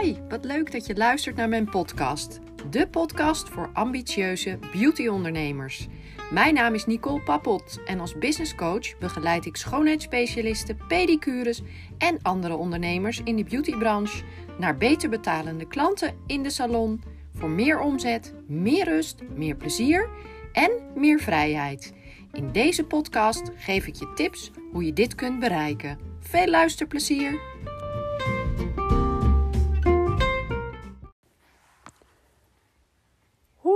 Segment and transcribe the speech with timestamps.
[0.00, 2.38] Hi, wat leuk dat je luistert naar mijn podcast.
[2.70, 5.86] De podcast voor ambitieuze beautyondernemers.
[6.30, 11.62] Mijn naam is Nicole Pappot en als business coach begeleid ik schoonheidsspecialisten, pedicures
[11.98, 14.24] en andere ondernemers in de beautybranche
[14.58, 17.02] naar beter betalende klanten in de salon
[17.34, 20.08] voor meer omzet, meer rust, meer plezier
[20.52, 21.92] en meer vrijheid.
[22.32, 25.98] In deze podcast geef ik je tips hoe je dit kunt bereiken.
[26.20, 27.40] Veel luisterplezier!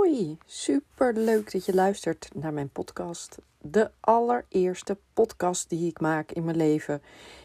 [0.03, 3.37] Hoi, super leuk dat je luistert naar mijn podcast.
[3.61, 7.01] De allereerste podcast die ik maak in mijn leven.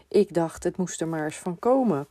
[0.09, 2.07] Ik dacht, het moest er maar eens van komen.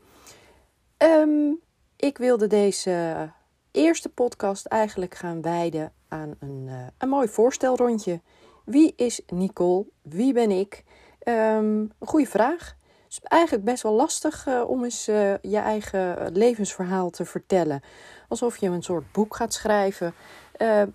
[0.98, 1.52] Ehm,
[1.96, 3.30] ik wilde deze
[3.72, 8.22] eerste podcast eigenlijk gaan wijden aan een, uh, een mooi voorstelrondje.
[8.66, 9.86] Wie is Nicole?
[10.02, 10.84] Wie ben ik?
[11.24, 12.76] Um, een goede vraag.
[13.08, 17.82] Het is eigenlijk best wel lastig uh, om eens uh, je eigen levensverhaal te vertellen.
[18.28, 20.14] Alsof je een soort boek gaat schrijven.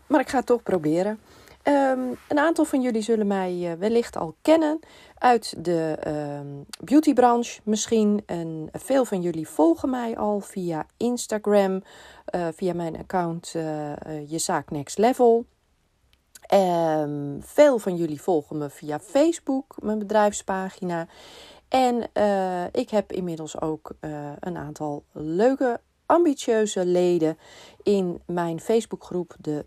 [0.06, 1.20] Maar ik ga het toch proberen.
[1.64, 4.78] Um, een aantal van jullie zullen mij wellicht al kennen
[5.18, 8.22] uit de um, beautybranche misschien.
[8.26, 11.82] En veel van jullie volgen mij al via Instagram,
[12.54, 13.50] via mijn account
[14.26, 15.44] Je Zaak Next Level.
[16.54, 21.06] Um, veel van jullie volgen me via Facebook, mijn bedrijfspagina.
[21.72, 27.38] En uh, ik heb inmiddels ook uh, een aantal leuke, ambitieuze leden
[27.82, 29.64] in mijn Facebookgroep, de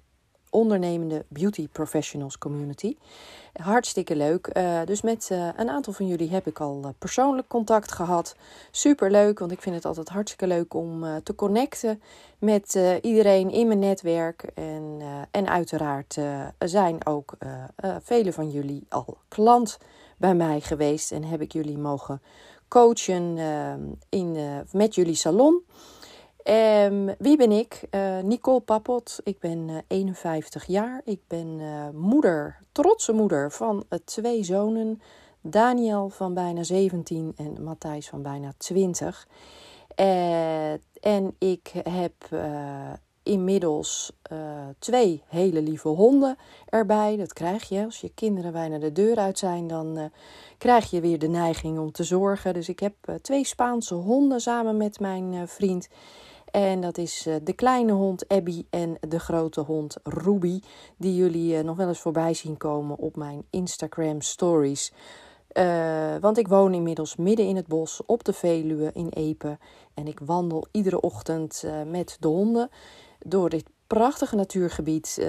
[0.49, 2.97] ondernemende Beauty Professionals Community.
[3.53, 4.49] Hartstikke leuk.
[4.57, 8.35] Uh, dus met een aantal van jullie heb ik al persoonlijk contact gehad.
[8.71, 12.01] Super leuk, want ik vind het altijd hartstikke leuk om te connecten
[12.39, 14.43] met iedereen in mijn netwerk.
[14.53, 16.17] En, en uiteraard
[16.59, 17.37] zijn ook
[18.01, 19.77] vele van jullie al klant
[20.17, 22.21] bij mij geweest en heb ik jullie mogen
[22.67, 23.37] coachen
[24.09, 24.37] in,
[24.71, 25.63] met jullie salon.
[26.47, 27.81] Um, wie ben ik?
[27.91, 29.19] Uh, Nicole Pappot.
[29.23, 31.01] Ik ben uh, 51 jaar.
[31.03, 31.61] Ik ben
[31.95, 35.01] moeder, trotse moeder van twee zonen.
[35.41, 39.27] Daniel van bijna 17 en Matthijs van bijna 20.
[40.99, 42.13] en ik heb
[43.25, 44.11] inmiddels
[44.79, 47.15] twee hele lieve honden erbij.
[47.17, 47.83] Dat krijg je.
[47.83, 50.11] Als je kinderen bijna de deur uit zijn, dan
[50.57, 52.53] krijg je weer de neiging om te zorgen.
[52.53, 55.87] Dus ik heb twee Spaanse honden samen met mijn vriend.
[56.51, 60.59] En dat is de kleine hond Abby en de grote hond Ruby.
[60.97, 64.93] Die jullie nog wel eens voorbij zien komen op mijn Instagram stories.
[66.21, 69.57] Want ik woon inmiddels midden in het bos op de Veluwe in Epe.
[69.93, 72.69] En ik wandel iedere ochtend met de honden
[73.27, 75.17] door dit prachtige natuurgebied.
[75.19, 75.25] Uh,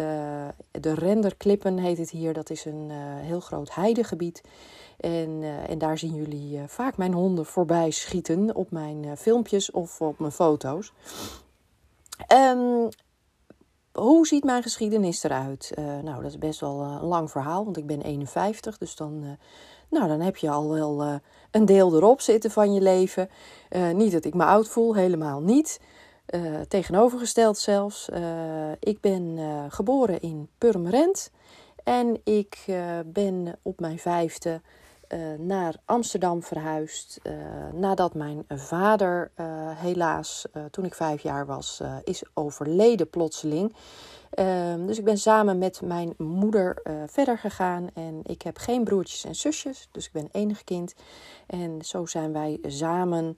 [0.70, 2.32] de Renderklippen heet het hier.
[2.32, 2.90] Dat is een
[3.20, 4.42] heel groot heidegebied.
[4.96, 10.00] En, uh, en daar zien jullie vaak mijn honden voorbij schieten op mijn filmpjes of
[10.00, 10.92] op mijn foto's.
[12.32, 12.88] Um,
[13.92, 15.72] hoe ziet mijn geschiedenis eruit?
[15.76, 18.78] nou, dat is best wel een lang verhaal, want ik ben 51.
[18.78, 19.38] Dus dan,
[19.90, 21.20] nou, dan heb je al wel
[21.50, 23.28] een deel erop zitten van je leven.
[23.92, 25.80] niet dat ik me oud voel, helemaal niet.
[26.68, 28.08] Tegenovergesteld zelfs.
[28.80, 29.38] ik ben
[29.68, 31.30] geboren in Purmerend.
[31.84, 32.64] En ik
[33.06, 34.60] ben op mijn vijfde
[35.38, 37.20] naar Amsterdam verhuisd.
[37.72, 39.30] Nadat mijn vader
[39.76, 43.74] helaas, toen ik vijf jaar was, is overleden plotseling.
[44.30, 47.88] Ehm, dus ik ben samen met mijn moeder verder gegaan.
[47.94, 50.94] En ik heb geen broertjes en zusjes, dus ik ben enig kind.
[51.46, 53.36] En zo zijn wij samen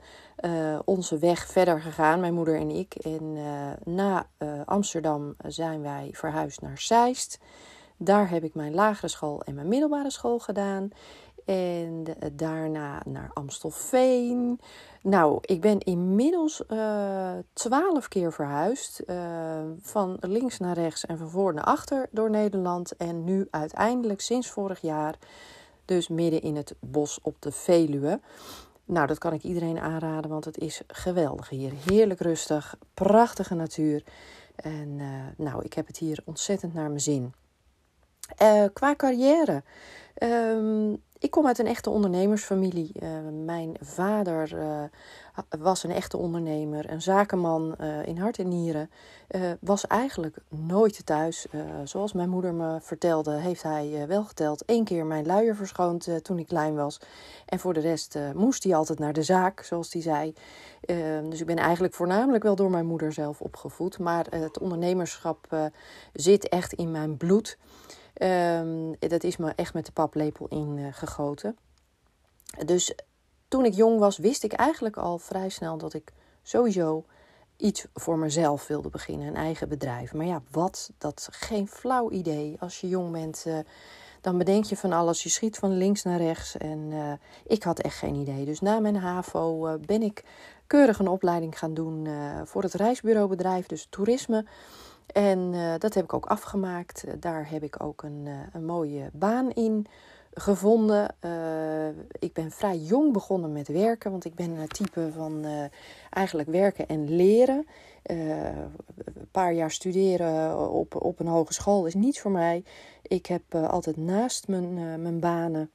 [0.84, 2.94] onze weg verder gegaan, mijn moeder en ik.
[2.94, 3.36] En
[3.84, 4.26] na
[4.64, 7.38] Amsterdam zijn wij verhuisd naar Zeist.
[7.96, 10.90] Daar heb ik mijn lagere school en mijn middelbare school gedaan.
[11.48, 14.60] En daarna naar Amstelveen.
[15.02, 19.02] Nou, ik ben inmiddels uh, twaalf keer verhuisd.
[19.06, 19.16] Uh,
[19.80, 22.96] van links naar rechts en van voor naar achter door Nederland.
[22.96, 25.14] En nu uiteindelijk sinds vorig jaar,
[25.84, 28.20] dus midden in het bos op de Veluwe.
[28.84, 31.72] Nou, dat kan ik iedereen aanraden, want het is geweldig hier.
[31.86, 34.04] Heerlijk rustig, prachtige natuur.
[34.56, 35.06] En uh,
[35.36, 37.32] nou, ik heb het hier ontzettend naar mijn zin.
[38.72, 39.62] qua carrière.
[40.22, 42.92] Um, ik kom uit een echte ondernemersfamilie.
[43.02, 43.08] Uh,
[43.44, 44.82] mijn vader uh,
[45.58, 48.90] was een echte ondernemer, een zakenman uh, in hart en nieren.
[49.60, 51.46] was eigenlijk nooit thuis.
[51.84, 56.38] zoals mijn moeder me vertelde, heeft hij wel geteld één keer mijn luier verschoond toen
[56.38, 57.00] ik klein was.
[57.46, 60.34] En voor de rest moest hij altijd naar de zaak, zoals hij zei.
[61.28, 63.98] dus ik ben eigenlijk voornamelijk wel door mijn moeder zelf opgevoed.
[63.98, 65.70] Maar het ondernemerschap
[66.12, 67.58] zit echt in mijn bloed.
[68.22, 71.56] Um, dat is me echt met de paplepel ingegoten.
[72.58, 72.94] Uh, dus
[73.48, 76.12] toen ik jong was, wist ik eigenlijk al vrij snel dat ik
[76.42, 77.04] sowieso
[77.56, 80.14] iets voor mezelf wilde beginnen, een eigen bedrijf.
[80.14, 80.90] Maar ja, wat?
[80.98, 82.56] Dat geen flauw idee.
[82.60, 83.58] Als je jong bent, uh,
[84.20, 85.22] dan bedenk je van alles.
[85.22, 86.56] Je schiet van links naar rechts.
[86.56, 87.12] En uh,
[87.46, 88.44] ik had echt geen idee.
[88.44, 90.24] Dus na mijn HAVO ben ik
[90.66, 92.08] keurig een opleiding gaan doen
[92.44, 94.44] voor het reisbureaubedrijf, dus toerisme.
[95.12, 97.04] En dat heb ik ook afgemaakt.
[97.20, 99.86] daar heb ik ook een, een mooie baan in
[100.34, 101.14] gevonden.
[102.18, 105.46] Ik ben vrij jong begonnen met werken, want ik ben een type van
[106.10, 107.66] eigenlijk werken en leren.
[108.02, 112.64] Een paar jaar studeren op, op een hogeschool is niet voor mij.
[113.02, 115.70] Ik heb altijd naast mijn, mijn banen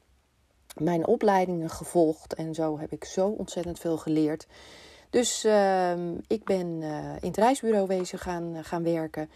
[0.78, 4.48] mijn opleidingen gevolgd en zo heb ik zo ontzettend veel geleerd.
[5.14, 9.30] Dus ehm, ik ben uh, in het reisbureau wezen gaan, eh, gaan werken.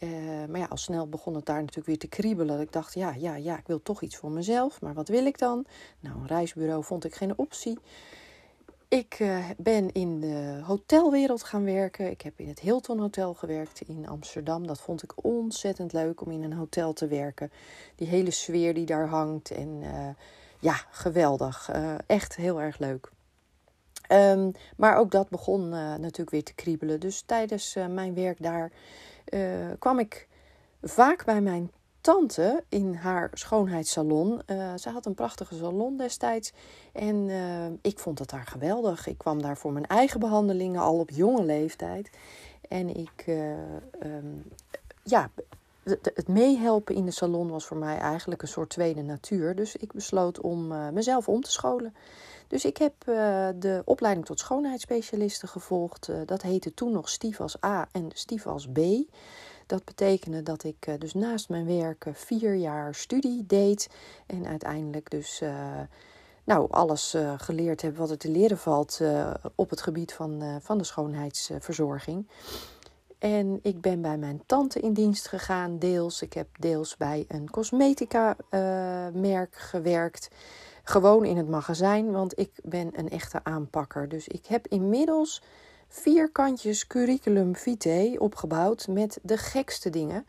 [0.00, 0.10] Uh,
[0.48, 2.60] maar ja, al snel begon het daar natuurlijk weer te kriebelen.
[2.60, 4.80] Ik dacht, ja, ja, ja, ik wil toch iets voor mezelf.
[4.80, 5.64] Maar wat wil ik dan?
[6.00, 7.78] Nou, een reisbureau vond ik geen optie.
[8.88, 9.24] Ik
[9.56, 12.10] ben in de hotelwereld gaan werken.
[12.10, 14.66] Ik heb in het Hilton Hotel gewerkt in Amsterdam.
[14.66, 17.52] Dat vond ik ontzettend leuk om in een hotel te werken.
[17.96, 19.50] Die hele sfeer die daar hangt.
[19.50, 19.82] En
[20.58, 21.70] ja, geweldig.
[22.06, 23.10] echt heel erg leuk.
[24.12, 27.00] Um, maar ook dat begon uh, natuurlijk weer te kriebelen.
[27.00, 28.72] Dus tijdens uh, mijn werk daar
[29.28, 29.40] uh,
[29.78, 30.28] kwam ik
[30.82, 31.70] vaak bij mijn
[32.00, 34.42] tante in haar schoonheidssalon.
[34.76, 36.52] ze had een prachtige salon destijds.
[36.92, 37.30] En
[37.82, 39.06] ik vond het daar geweldig.
[39.06, 42.10] Ik kwam daar voor mijn eigen behandelingen al op jonge leeftijd.
[42.68, 43.24] En ik,
[44.02, 44.44] um,
[45.02, 45.30] ja,
[45.84, 49.54] het meehelpen in de salon was voor mij eigenlijk een soort tweede natuur.
[49.54, 51.94] Dus ik besloot om mezelf om te scholen.
[52.52, 56.08] Dus ik heb uh, de opleiding tot schoonheidsspecialiste gevolgd.
[56.08, 58.78] Uh, dat heette toen nog Stivas A en Stivas B.
[59.66, 63.88] Dat betekende dat ik dus naast mijn werk vier jaar studie deed.
[64.26, 65.42] En uiteindelijk dus
[66.44, 69.00] nou, alles geleerd heb wat er te leren valt
[69.54, 72.26] op het gebied van, van de schoonheidsverzorging.
[73.22, 76.22] En ik ben bij mijn tante in dienst gegaan, deels.
[76.22, 80.28] Ik heb deels bij een cosmetica-merk gewerkt
[80.84, 84.08] gewoon in het magazijn, want ik ben een echte aanpakker.
[84.08, 85.42] Dus ik heb inmiddels
[85.88, 90.26] vier kantjes curriculum vitae opgebouwd met de gekste dingen.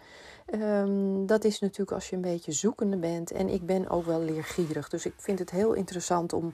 [0.53, 3.31] Um, dat is natuurlijk als je een beetje zoekende bent.
[3.31, 4.89] En ik ben ook wel leergierig.
[4.89, 6.53] Dus ik vind het heel interessant om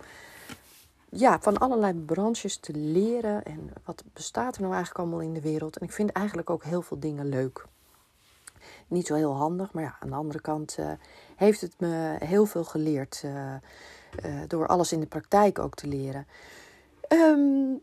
[1.12, 3.44] ja, van allerlei branches te leren.
[3.44, 5.78] En wat bestaat er nou eigenlijk allemaal in de wereld.
[5.78, 7.66] En ik vind eigenlijk ook heel veel dingen leuk.
[8.88, 10.92] Niet zo heel handig, maar ja, aan de andere kant uh,
[11.36, 13.22] heeft het me heel veel geleerd.
[13.26, 16.28] Uh, uh, door alles in de praktijk ook te leren.
[17.08, 17.82] Um,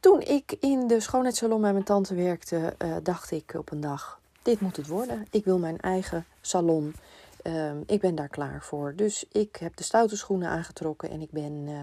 [0.00, 4.60] toen ik in de schoonheidssalon met mijn tante werkte, dacht ik op een dag: dit
[4.60, 5.26] moet het worden.
[5.30, 6.94] Ik wil mijn eigen salon.
[7.46, 8.92] Um, ik ben daar klaar voor.
[8.96, 11.78] Dus ik heb de stoute schoenen aangetrokken en ik ben uh,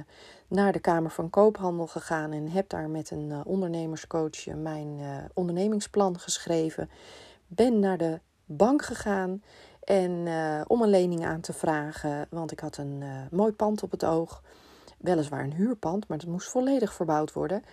[0.47, 5.17] naar de Kamer van Koophandel gegaan en heb daar met een uh, ondernemerscoach mijn uh,
[5.33, 6.89] ondernemingsplan geschreven.
[7.47, 9.43] Ben naar de bank gegaan
[9.83, 10.27] en
[10.67, 14.43] om een lening aan te vragen, want ik had een mooi pand op het oog.
[14.97, 17.63] Weliswaar een huurpand, maar het moest volledig verbouwd worden.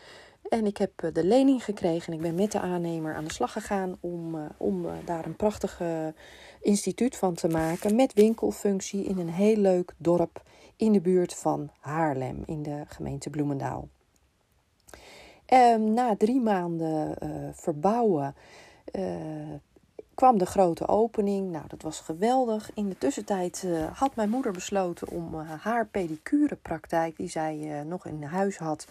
[0.48, 3.52] En ik heb de lening gekregen en ik ben met de aannemer aan de slag
[3.52, 5.80] gegaan om, om daar een prachtig
[6.60, 7.94] instituut van te maken.
[7.94, 10.42] Met winkelfunctie in een heel leuk dorp
[10.76, 13.88] in de buurt van Haarlem, in de gemeente Bloemendaal.
[15.52, 17.16] Um, na drie maanden
[17.54, 18.34] verbouwen
[20.14, 21.50] kwam de grote opening.
[21.50, 22.70] Nou, dat was geweldig.
[22.74, 28.22] In de tussentijd uh, had mijn moeder besloten om haar pedicurepraktijk, die zij nog in
[28.22, 28.86] huis had,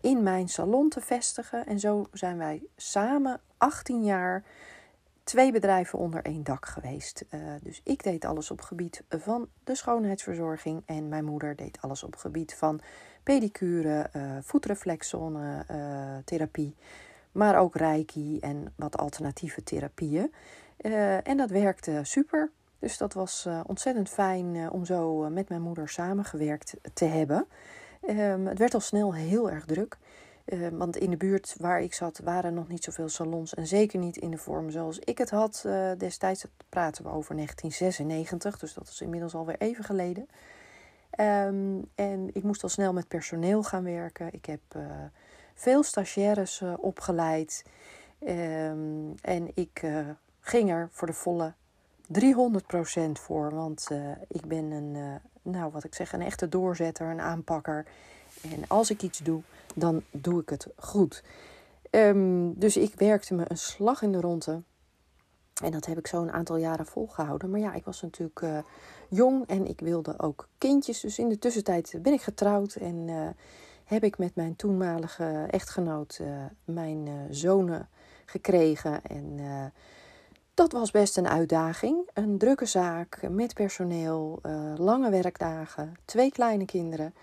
[0.00, 1.66] in mijn salon te vestigen.
[1.66, 4.44] En zo zijn wij samen 18 jaar
[5.24, 7.24] twee bedrijven onder één dak geweest.
[7.62, 12.16] dus ik deed alles op gebied van de schoonheidsverzorging en mijn moeder deed alles op
[12.16, 12.80] gebied van
[13.22, 14.10] pedicure,
[14.42, 15.64] voetreflexzone
[16.24, 16.74] therapie
[17.32, 20.32] maar ook reiki en wat alternatieve therapieën.
[20.78, 22.50] Uh, en dat werkte super.
[22.78, 27.46] Dus dat was uh, ontzettend fijn uh, om zo met mijn moeder samengewerkt te hebben.
[28.08, 29.98] Um, het werd al snel heel erg druk.
[30.44, 33.54] Ehm, want in de buurt waar ik zat waren nog niet zoveel salons.
[33.54, 35.66] En zeker niet in de vorm zoals ik het had
[35.98, 36.42] destijds.
[36.42, 38.58] Dat praten we over 1996.
[38.58, 40.28] Dus dat is inmiddels alweer even geleden.
[41.20, 44.32] Um, en ik moest al snel met personeel gaan werken.
[44.32, 44.60] Ik heb
[45.54, 47.64] veel stagiaires opgeleid.
[48.28, 49.82] Um, en ik
[50.40, 51.52] ging er voor de volle
[52.06, 53.54] 300% voor.
[53.54, 53.88] Want
[54.28, 57.86] ik ben een, nou wat ik zeg, een echte doorzetter, een aanpakker.
[58.42, 59.42] En als ik iets doe,
[59.74, 61.22] dan doe ik het goed.
[61.90, 64.62] Um, dus ik werkte me een slag in de ronde.
[65.62, 67.50] En dat heb ik zo een aantal jaren volgehouden.
[67.50, 68.58] Maar ja, ik was natuurlijk uh,
[69.08, 71.00] jong en ik wilde ook kindjes.
[71.00, 73.28] Dus in de tussentijd ben ik getrouwd en uh,
[73.84, 76.20] heb ik met mijn toenmalige echtgenoot
[76.64, 77.88] mijn zonen
[78.24, 79.02] gekregen.
[79.02, 79.40] En
[80.54, 82.08] dat was best een uitdaging.
[82.12, 84.40] Een drukke zaak met personeel,
[84.76, 87.14] lange werkdagen, twee kleine kinderen.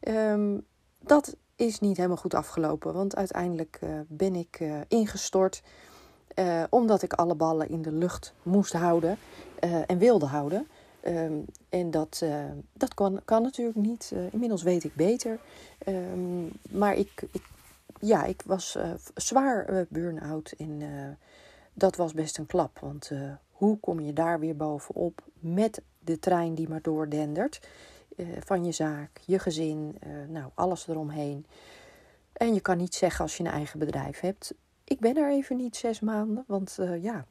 [0.00, 0.66] Um,
[1.00, 5.62] dat is niet helemaal goed afgelopen, want uiteindelijk uh, ben ik uh, ingestort.
[6.34, 9.18] Uh, omdat ik alle ballen in de lucht moest houden
[9.86, 10.68] en wilde houden.
[11.06, 12.24] Um, en dat,
[12.72, 14.12] dat kan, kan natuurlijk niet.
[14.30, 15.38] inmiddels weet ik beter.
[15.86, 17.42] Um, maar ik, ik,
[18.00, 18.78] ja, ik was
[19.14, 20.82] zwaar burn-out en
[21.72, 22.78] dat was best een klap.
[22.78, 23.10] Want
[23.50, 27.60] hoe kom je daar weer bovenop met de trein die maar doordendert?
[28.18, 31.46] Eh, van je zaak, je gezin, eh, nou, alles eromheen.
[32.32, 34.54] En je kan niet zeggen als je een eigen bedrijf hebt.
[34.84, 37.26] Ik ben er even niet zes maanden, want uh, ja,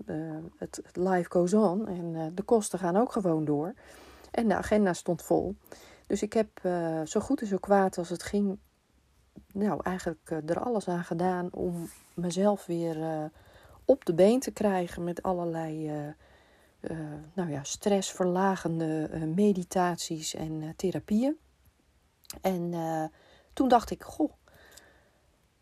[0.58, 3.74] het, life goes on en de kosten gaan ook gewoon door.
[4.32, 5.56] En de agenda stond vol.
[6.08, 6.48] Dus ik heb
[7.08, 8.58] zo goed en zo kwaad als het ging,
[9.54, 13.30] nou eigenlijk er alles aan gedaan om mezelf weer
[13.86, 15.92] op de been te krijgen met allerlei
[16.82, 16.98] uh,
[17.34, 21.38] nou ja, stressverlagende uh, meditaties en uh, therapieën.
[22.42, 22.74] En
[23.54, 24.32] toen dacht ik, goh,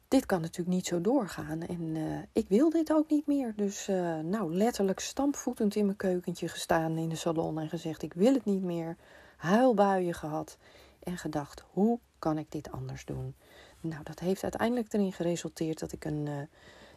[0.08, 1.62] dit kan natuurlijk niet zo doorgaan.
[1.62, 1.98] En
[2.34, 3.54] ik wil dit ook niet meer.
[3.56, 3.88] Dus
[4.24, 8.46] nou, letterlijk stampvoetend in mijn keukentje gestaan in de salon en gezegd, ik wil het
[8.46, 8.98] niet meer.
[9.38, 10.58] Huilbuien gehad
[11.04, 13.36] en gedacht, hoe kan ik dit anders doen?
[13.82, 16.50] Nou, dat heeft uiteindelijk erin geresulteerd dat ik een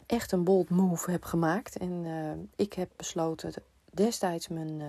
[0.07, 1.77] echt een bold move heb gemaakt.
[1.77, 3.53] En ik heb besloten
[3.93, 4.87] destijds mijn uh,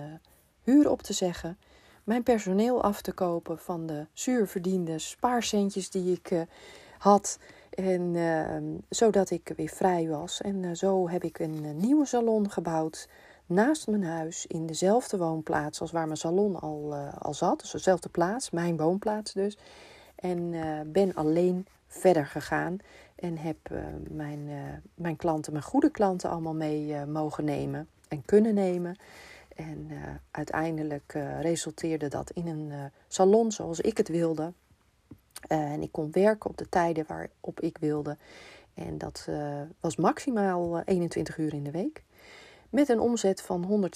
[0.62, 1.58] huur op te zeggen,
[2.04, 6.40] mijn personeel af te kopen van de zuurverdiende spaarcentjes die ik uh,
[6.98, 7.38] had.
[7.70, 10.40] En uh, zodat ik weer vrij was.
[10.40, 13.08] En uh, zo heb ik een nieuwe salon gebouwd
[13.46, 17.60] naast mijn huis in dezelfde woonplaats als waar mijn salon al, al zat.
[17.60, 19.58] Dus dezelfde plaats, mijn woonplaats dus.
[20.14, 20.54] En
[20.92, 22.76] ben alleen verder gegaan
[23.16, 23.56] en heb
[24.08, 24.48] mijn,
[24.94, 28.96] mijn klanten, mijn goede klanten, allemaal mee mogen nemen en kunnen nemen.
[29.56, 29.98] En uh,
[30.30, 34.52] uiteindelijk uh, resulteerde dat in een uh, salon zoals ik het wilde.
[35.48, 38.16] en ik kon werken op de tijden waarop ik wilde.
[38.74, 39.28] En dat
[39.80, 42.02] was maximaal 21 uur in de week.
[42.70, 43.90] Met een omzet van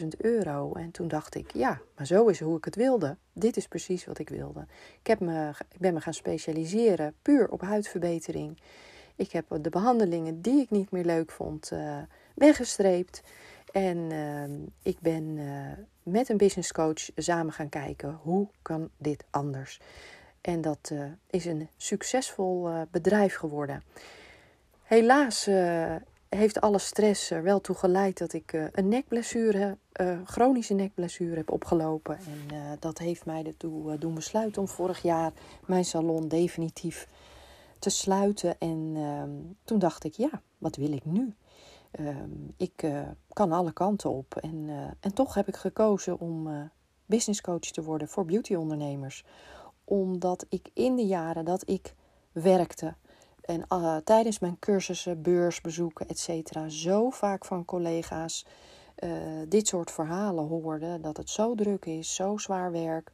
[0.00, 0.72] 120.000 euro.
[0.72, 3.16] En toen dacht ik, ja, maar zo is hoe ik het wilde.
[3.32, 4.66] Dit is precies wat ik wilde.
[5.00, 8.60] Ik, heb me, ik ben me gaan specialiseren puur op huidverbetering.
[9.16, 11.72] Ik heb de behandelingen die ik niet meer leuk vond
[12.34, 13.22] weggestreept.
[13.74, 14.52] En ehm,
[14.82, 19.80] ik ben uh, met een business coach samen gaan kijken hoe kan dit anders.
[20.40, 23.82] En dat uh, is een succesvol uh, bedrijf geworden.
[24.82, 25.48] Helaas
[26.28, 29.76] heeft alle stress er wel toe geleid dat ik een nekblessure,
[30.24, 32.18] chronische nekblessure heb opgelopen.
[32.18, 35.32] En dat heeft mij ertoe doen besluiten om vorig jaar
[35.66, 37.08] mijn salon definitief
[37.78, 38.58] te sluiten.
[38.58, 39.30] En ehm,
[39.64, 41.34] toen dacht ik, ja, wat wil ik nu?
[41.94, 43.00] Ehm, ik uh,
[43.32, 44.36] kan alle kanten op.
[44.36, 46.60] En, uh, en toch heb ik gekozen om uh,
[47.06, 49.24] business coach te worden voor beautyondernemers.
[49.84, 51.94] Omdat ik in de jaren dat ik
[52.32, 52.94] werkte
[53.40, 53.66] en
[54.04, 56.58] tijdens mijn cursussen, beursbezoeken, etc.
[56.68, 58.46] zo vaak van collega's
[59.48, 61.00] dit soort verhalen hoorde.
[61.00, 63.10] Dat het zo druk is, zo zwaar werk,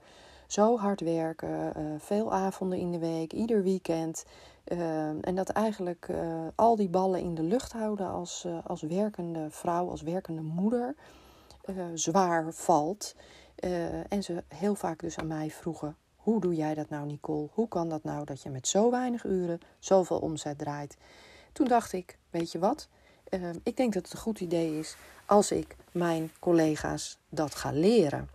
[0.46, 4.24] zo hard werken, veel avonden in de week, ieder weekend.
[4.70, 8.82] Ehm, en dat eigenlijk uh, al die ballen in de lucht houden als, uh, als
[8.82, 10.94] werkende vrouw, als werkende moeder,
[11.64, 13.14] uh, zwaar valt.
[14.08, 17.48] en ze heel vaak dus aan mij vroegen: hoe doe jij dat nou, Nicole?
[17.52, 20.96] Hoe kan dat nou dat je met zo weinig uren zoveel omzet draait?
[21.52, 22.88] Toen dacht ik: weet je wat?
[23.28, 24.96] Ehm, ik denk dat het een goed idee is
[25.26, 28.28] als ik mijn collega's dat ga leren.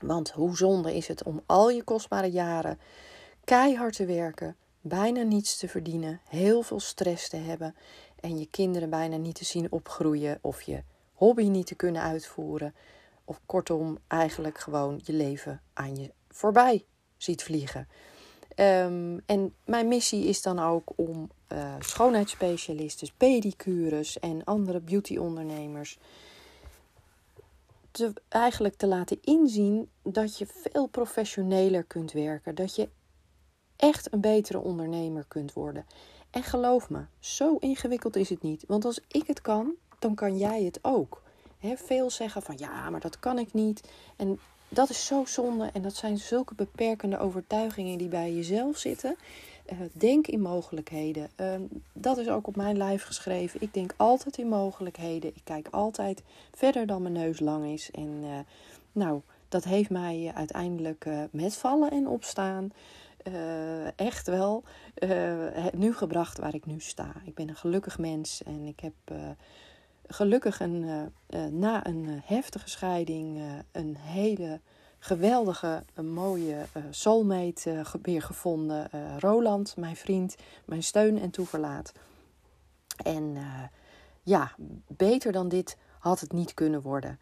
[0.00, 2.78] Want hoe zonde is het om al je kostbare jaren
[3.44, 7.74] keihard te werken bijna niets te verdienen, heel veel stress te hebben
[8.20, 10.82] en je kinderen bijna niet te zien opgroeien of je
[11.12, 12.74] hobby niet te kunnen uitvoeren.
[13.24, 16.84] Of kortom, eigenlijk gewoon je leven aan je voorbij
[17.16, 17.88] ziet vliegen.
[18.54, 25.98] Ehm, en mijn missie is dan ook om uh, schoonheidsspecialisten, pedicures en andere beautyondernemers
[27.90, 32.54] te, eigenlijk te laten inzien dat je veel professioneler kunt werken.
[32.54, 32.88] Dat je
[33.80, 35.86] echt een betere ondernemer kunt worden.
[36.30, 38.64] En geloof me, zo ingewikkeld is het niet.
[38.66, 41.22] Want als ik het kan, dan kan jij het ook.
[41.58, 43.88] He, veel zeggen van ja, maar dat kan ik niet.
[44.16, 45.70] En dat is zo zonde.
[45.72, 49.16] En dat zijn zulke beperkende overtuigingen die bij jezelf zitten.
[49.72, 51.30] Uh, denk in mogelijkheden.
[51.40, 51.54] Uh,
[51.92, 53.62] dat is ook op mijn lijf geschreven.
[53.62, 55.30] Ik denk altijd in mogelijkheden.
[55.34, 56.22] Ik kijk altijd
[56.54, 57.90] verder dan mijn neus lang is.
[57.90, 58.38] En uh,
[58.92, 62.72] nou, dat heeft mij uiteindelijk met vallen en opstaan
[63.96, 64.64] echt wel
[65.72, 67.12] nu gebracht waar ik nu sta.
[67.24, 68.94] Ik ben een gelukkig mens en ik heb
[70.06, 71.12] gelukkig een,
[71.50, 73.40] na een heftige scheiding
[73.72, 74.60] een hele
[75.00, 78.88] geweldige, een mooie uh, soulmate uh, weer gevonden.
[78.94, 81.92] Uh, Roland, mijn vriend, mijn steun en toeverlaat.
[83.04, 83.36] En
[84.22, 84.52] ja,
[84.86, 87.18] beter dan dit had het niet kunnen worden.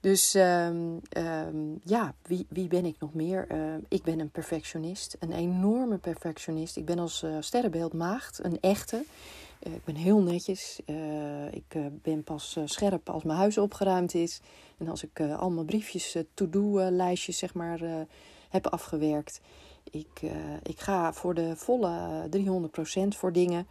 [0.00, 3.46] Dus um, um, ja, wie, wie ben ik nog meer?
[3.88, 6.76] ik ben een perfectionist, een enorme perfectionist.
[6.76, 9.04] Ik ben als sterrenbeeld maagd, een echte.
[9.60, 10.80] Eh, ik ben heel netjes.
[10.86, 14.40] Uh, ik ben pas scherp als mijn huis opgeruimd is.
[14.78, 18.06] En als ik al mijn briefjes, to-do-lijstjes, zeg maar,
[18.48, 19.40] heb afgewerkt.
[19.90, 20.20] Ik,
[20.62, 23.66] ik ga voor de volle 300% voor dingen.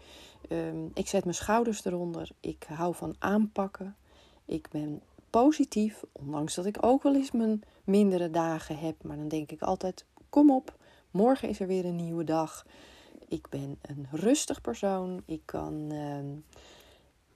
[0.50, 2.30] Ehm, ik zet mijn schouders eronder.
[2.40, 3.96] Ik hou van aanpakken.
[4.46, 9.04] Ik ben positief, ondanks dat ik ook wel eens mijn mindere dagen heb.
[9.04, 10.78] Maar dan denk ik altijd: kom op,
[11.12, 12.66] morgen is er weer een nieuwe dag.
[13.28, 15.24] Ik ben een rustig persoon.
[15.26, 16.26] Ik kan ehm,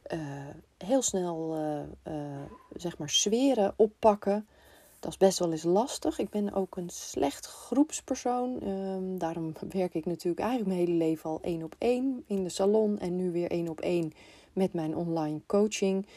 [0.01, 1.57] eh, heel snel
[2.07, 2.41] uh,
[2.75, 4.47] zeg maar sferen oppakken.
[4.99, 6.19] Dat is best wel eens lastig.
[6.19, 8.61] Ik ben ook een slecht groepspersoon.
[8.61, 12.49] Ehm, daarom werk ik natuurlijk eigenlijk mijn hele leven al één op één in de
[12.49, 12.99] salon.
[12.99, 14.13] En nu weer één op één
[14.53, 16.07] met mijn online coaching.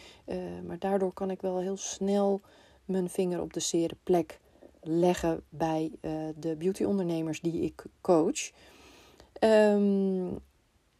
[0.66, 2.40] maar daardoor kan ik wel heel snel
[2.84, 4.40] mijn vinger op de zere plek
[4.80, 5.92] leggen bij
[6.36, 8.50] de beautyondernemers die ik coach.
[9.40, 10.38] Um,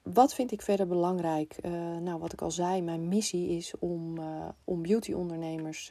[0.03, 1.57] wat vind ik verder belangrijk?
[1.63, 4.19] Uh, nou, wat ik al zei, mijn missie is om,
[4.65, 5.91] om beautyondernemers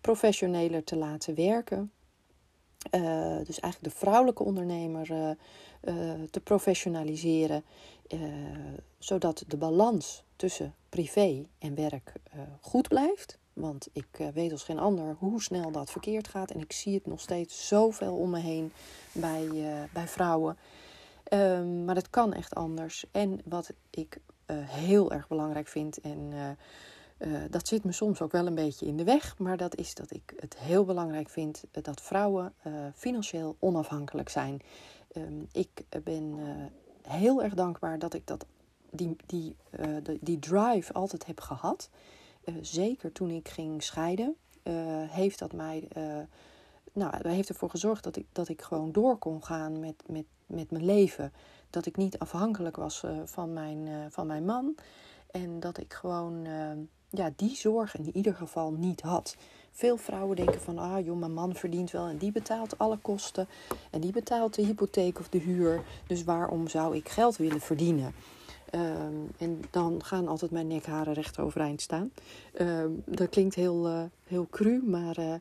[0.00, 1.92] professioneler te laten werken.
[3.44, 5.36] Dus eigenlijk de vrouwelijke ondernemer
[6.30, 7.64] te professionaliseren,
[8.98, 12.12] zodat de balans tussen privé en werk
[12.60, 13.38] goed blijft.
[13.52, 16.50] Want ik weet als geen ander hoe snel dat verkeerd gaat.
[16.50, 18.72] En ik zie het nog steeds zoveel om me heen
[19.12, 19.48] bij,
[19.92, 20.56] bij vrouwen.
[21.32, 23.04] Um, maar het kan echt anders.
[23.10, 24.18] En wat ik
[24.52, 26.32] heel erg belangrijk vind, en
[27.18, 29.94] uh, dat zit me soms ook wel een beetje in de weg, maar dat is
[29.94, 32.54] dat ik het heel belangrijk vind dat vrouwen
[32.94, 34.60] financieel onafhankelijk zijn.
[35.16, 36.38] Um, ik ben
[37.02, 38.46] heel erg dankbaar dat ik dat,
[38.90, 39.56] die, die,
[40.20, 41.90] die drive altijd heb gehad.
[42.60, 44.36] zeker toen ik ging scheiden,
[45.08, 45.88] heeft dat mij
[46.92, 50.70] nou, heeft ervoor gezorgd dat ik, dat ik gewoon door kon gaan met, met, met
[50.70, 51.32] mijn leven.
[51.70, 54.74] Dat ik niet afhankelijk was van, mijn, van mijn man.
[55.30, 56.70] En dat ik gewoon uh,
[57.10, 59.36] ja, die zorg in ieder geval niet had.
[59.70, 63.48] Veel vrouwen denken van, ah joh, mijn man verdient wel en die betaalt alle kosten.
[63.90, 65.82] En die betaalt de hypotheek of de huur.
[66.06, 68.14] Dus waarom zou ik geld willen verdienen?
[68.74, 72.10] Um, en dan gaan altijd mijn nekharen recht overeind staan.
[72.60, 75.38] Um, dat klinkt heel, heel cru, maar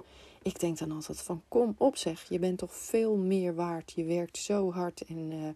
[0.47, 3.91] ik denk dan altijd van kom op zeg, je bent toch veel meer waard.
[3.91, 5.47] Je werkt zo hard en uh,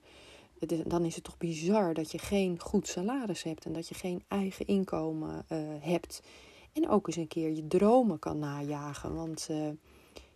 [0.67, 4.24] dan is het toch bizar dat je geen goed salaris hebt en dat je geen
[4.28, 6.21] eigen inkomen uh, hebt.
[6.74, 9.15] En ook eens een keer je dromen kan najagen.
[9.15, 9.69] Want uh,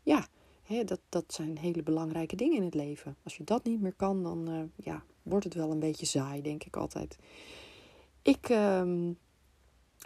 [0.04, 0.28] ja,
[0.64, 3.16] hè, dat, dat zijn hele belangrijke dingen in het leven.
[3.24, 6.64] Als je dat niet meer kan, dan ja, wordt het wel een beetje saai, denk
[6.64, 7.18] ik altijd.
[8.22, 9.12] Ik ehm,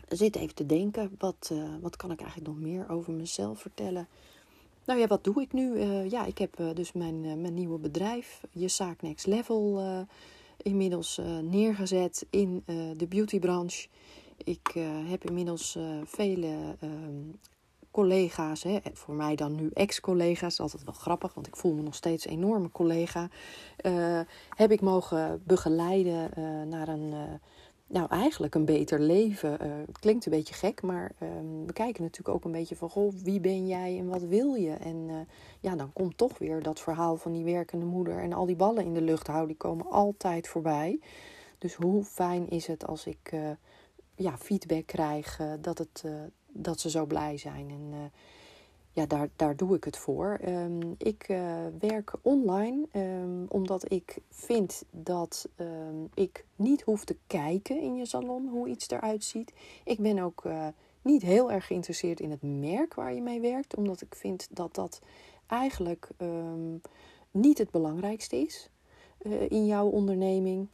[0.08, 1.52] zit even te denken, wat,
[1.82, 4.08] wat kan ik eigenlijk nog meer over mezelf vertellen?
[4.90, 5.74] Nou ja, wat doe ik nu?
[5.74, 9.82] Uh, ja, ik heb uh, dus mijn, uh, mijn nieuwe bedrijf, Je Zaak Next Level,
[10.58, 12.64] inmiddels neergezet in
[12.98, 13.88] de beautybranche.
[14.38, 14.76] Ik
[15.08, 17.22] heb inmiddels vele ehm,
[17.92, 21.96] collega's, hè, voor mij dan nu ex-collega's, altijd wel grappig, want ik voel me nog
[21.96, 23.30] steeds een enorme collega,
[24.56, 26.32] heb ik mogen begeleiden
[26.70, 27.14] naar een
[27.90, 29.66] nou, eigenlijk een beter leven.
[29.66, 33.14] Uh, klinkt een beetje gek, maar um, we kijken natuurlijk ook een beetje van: goh,
[33.24, 34.72] wie ben jij en wat wil je?
[34.72, 35.16] En uh,
[35.60, 38.86] ja, dan komt toch weer dat verhaal van die werkende moeder en al die ballen
[38.86, 41.00] in de lucht houden, die komen altijd voorbij.
[41.58, 43.50] Dus hoe fijn is het als ik uh,
[44.16, 46.04] ja, feedback krijg dat, het,
[46.48, 47.70] dat ze zo blij zijn.
[47.70, 48.12] En
[49.00, 50.40] ja, daar, daar doe ik het voor.
[50.48, 57.16] Um, ik uh, werk online um, omdat ik vind dat um, ik niet hoef te
[57.28, 59.54] kijken in je salon hoe iets eruit ziet.
[59.84, 60.68] Ik ben ook uh,
[61.02, 64.76] niet heel erg geïnteresseerd in het merk waar je mee werkt, omdat ik vind dat
[64.76, 65.02] dat
[65.48, 66.10] eigenlijk
[67.32, 68.70] niet het belangrijkste is
[69.22, 70.68] uh, in jouw onderneming.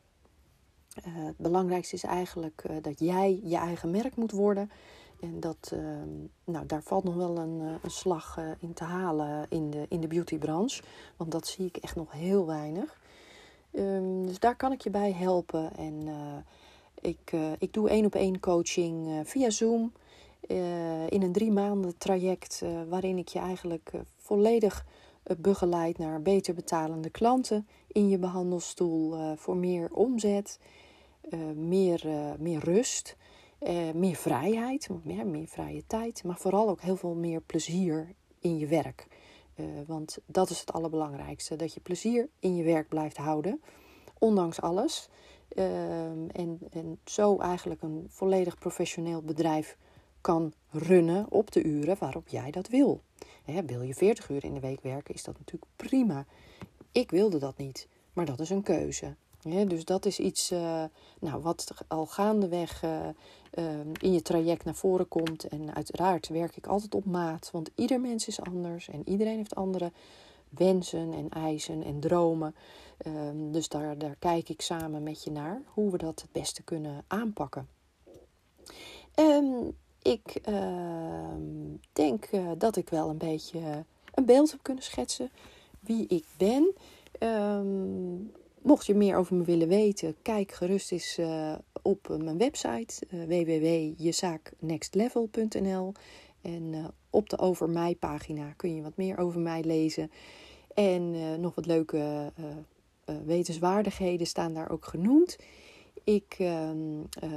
[1.01, 4.69] het belangrijkste is eigenlijk dat jij je eigen merk moet worden.
[5.19, 6.09] En dat, ehm,
[6.43, 9.85] nou, daar valt nog wel een, eh, een slag uh, in te halen in de,
[9.89, 10.83] in de beautybranche.
[11.17, 13.01] Want dat zie ik echt nog heel weinig.
[13.71, 15.75] Um, dus daar kan ik je bij helpen.
[15.75, 16.15] En uh,
[17.01, 19.91] ik, ik doe één op één coaching via Zoom.
[21.09, 24.85] in een drie maanden traject waarin ik je eigenlijk volledig
[25.37, 30.59] begeleidt naar beter betalende klanten in je behandelstoel voor meer omzet,
[31.55, 32.05] meer,
[32.39, 33.15] meer rust,
[33.93, 39.07] meer vrijheid, meer, vrije tijd, maar vooral ook heel veel meer plezier in je werk.
[39.85, 43.61] want dat is het allerbelangrijkste: dat je plezier in je werk blijft houden,
[44.19, 45.09] ondanks alles.
[45.47, 49.77] Ehm, en, en zo eigenlijk een volledig professioneel bedrijf
[50.21, 53.01] kan runnen op de uren waarop jij dat wil.
[53.65, 56.25] wil je 40 uur in de week werken, is dat natuurlijk prima.
[56.91, 59.15] Ik wilde dat niet, maar dat is een keuze.
[59.41, 60.83] dus dat is iets uh,
[61.19, 62.83] nou, wat al gaandeweg
[64.01, 65.47] in je traject naar voren komt.
[65.47, 69.55] En uiteraard werk ik altijd op maat, want ieder mens is anders en iedereen heeft
[69.55, 69.91] andere
[70.49, 72.55] wensen en eisen en dromen.
[72.97, 76.63] Ehm, dus daar, daar kijk ik samen met je naar hoe we dat het beste
[76.63, 77.67] kunnen aanpakken.
[79.15, 81.41] Um, ik ehm,
[81.93, 85.29] denk uh, dat ik wel een beetje een beeld heb kunnen schetsen
[85.79, 86.73] wie ik ben.
[88.65, 93.23] Mocht je meer over me willen weten, kijk gerust eens uh, op mijn website uh,
[93.23, 95.93] www.jezaaknextlevel.nl.
[96.41, 100.11] En op de Over Mij pagina kun je wat meer over mij lezen.
[100.73, 102.31] En nog wat leuke
[103.25, 105.37] wetenswaardigheden staan daar ook genoemd.
[106.03, 107.29] Ik ehm, eh,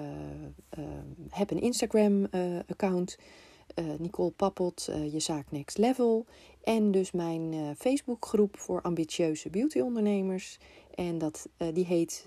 [1.28, 3.18] heb een Instagram-account,
[3.98, 6.26] Nicole Pappot, je zaak Next Level.
[6.62, 10.58] En dus mijn Facebookgroep voor ambitieuze beautyondernemers.
[10.98, 12.24] En dat, die heet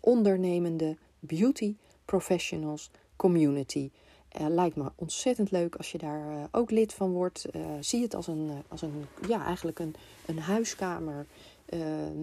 [0.00, 3.90] Ondernemende Beauty Professionals Community.
[4.48, 7.46] lijkt me ontzettend leuk als je daar ook lid van wordt.
[7.80, 9.94] zie het als een, als een ja, eigenlijk een,
[10.26, 11.26] een huiskamer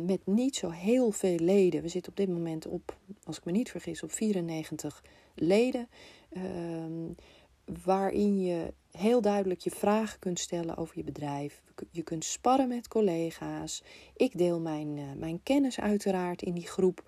[0.05, 1.81] met niet zo heel veel leden.
[1.81, 5.03] We zitten op dit moment op, als ik me niet vergis, op 94
[5.35, 5.87] leden.
[6.31, 6.43] Uh,
[7.83, 11.61] waarin je heel duidelijk je vragen kunt stellen over je bedrijf.
[11.91, 13.83] Je kunt sparren met collega's.
[14.15, 17.03] Ik deel mijn, uh, mijn kennis uiteraard in die groep.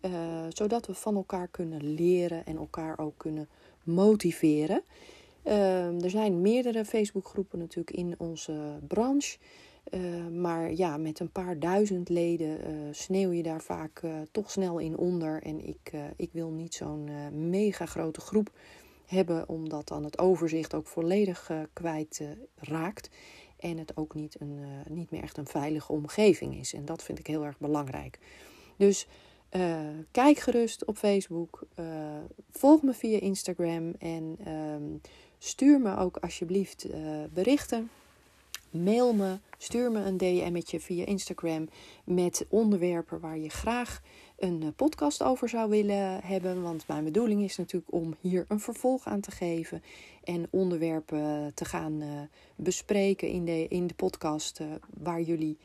[0.00, 0.12] Uh,
[0.48, 3.48] zodat we van elkaar kunnen leren en elkaar ook kunnen
[3.82, 4.82] motiveren.
[6.02, 9.38] er zijn meerdere Facebookgroepen natuurlijk in onze branche.
[10.32, 12.58] Maar ja, met een paar duizend leden
[12.94, 15.42] sneeuw je daar vaak toch snel in onder.
[15.42, 17.10] En ik, ik wil niet zo'n
[17.50, 18.50] mega grote groep
[19.06, 22.22] hebben, omdat dan het overzicht ook volledig kwijt
[22.56, 23.10] raakt.
[23.56, 26.72] En het ook niet, een, niet meer echt een veilige omgeving is.
[26.72, 28.18] En dat vind ik heel erg belangrijk.
[28.76, 29.06] Dus
[30.10, 31.66] kijk gerust op Facebook.
[32.50, 33.94] volg me via Instagram.
[33.98, 34.82] En ehm,
[35.38, 36.86] stuur me ook alsjeblieft
[37.32, 37.90] berichten
[38.74, 41.68] mail me, stuur me een DM'tje via Instagram
[42.04, 44.02] met onderwerpen waar je graag
[44.36, 46.62] een eh, podcast over zou willen hebben.
[46.62, 49.82] Want mijn bedoeling is natuurlijk om hier een vervolg aan te geven
[50.24, 52.08] en onderwerpen te gaan uh,
[52.56, 54.60] bespreken in de, in de podcast
[55.02, 55.58] waar jullie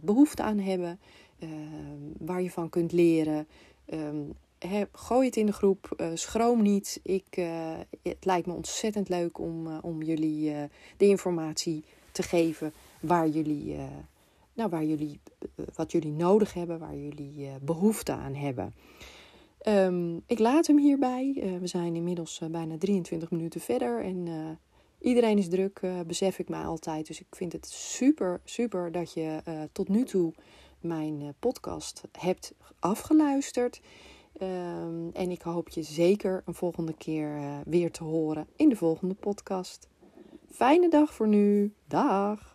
[0.00, 1.00] behoefte aan hebben,
[2.18, 3.46] waar je van kunt leren.
[3.92, 4.32] Um,
[4.92, 7.00] gooi het in de groep, schroom niet.
[7.02, 7.48] Ik,
[8.02, 10.54] het lijkt me ontzettend leuk om, om jullie
[10.96, 13.76] de informatie te geven waar jullie,
[14.54, 15.20] nou, waar jullie,
[15.56, 18.74] uh, wat jullie nodig hebben, waar jullie uh, behoefte aan hebben.
[19.68, 21.56] Um, ik laat hem hierbij.
[21.60, 24.28] we zijn inmiddels bijna 23 minuten verder en
[25.00, 27.06] iedereen is druk, besef ik mij altijd.
[27.06, 30.32] Dus ik vind het super, super dat je tot nu toe
[30.80, 33.80] mijn podcast hebt afgeluisterd.
[34.42, 39.14] Um, en ik hoop je zeker een volgende keer weer te horen in de volgende
[39.14, 39.88] podcast.
[40.50, 41.74] Fijne dag voor nu.
[41.86, 42.53] Dag.